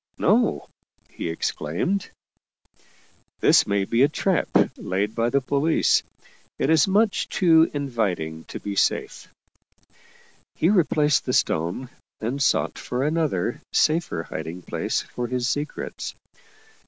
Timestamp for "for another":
12.79-13.61